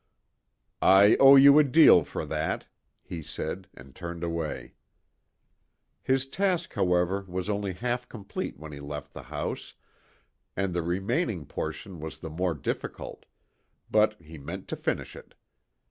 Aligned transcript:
"I 0.81 1.15
owe 1.19 1.35
you 1.35 1.59
a 1.59 1.63
deal 1.63 2.03
for 2.03 2.25
that," 2.25 2.65
he 3.03 3.21
said 3.21 3.67
and 3.75 3.93
turned 3.95 4.23
away. 4.23 4.73
His 6.01 6.25
task, 6.27 6.73
however, 6.73 7.23
was 7.27 7.51
only 7.51 7.73
half 7.73 8.09
complete 8.09 8.57
when 8.57 8.71
he 8.71 8.79
left 8.79 9.13
the 9.13 9.21
house, 9.29 9.75
and 10.57 10.73
the 10.73 10.81
remaining 10.81 11.45
portion 11.45 11.99
was 11.99 12.17
the 12.17 12.31
more 12.31 12.55
difficult, 12.55 13.27
but 13.91 14.19
he 14.19 14.39
meant 14.39 14.67
to 14.69 14.75
finish 14.75 15.15
it. 15.15 15.35